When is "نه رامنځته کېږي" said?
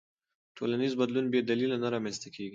1.83-2.49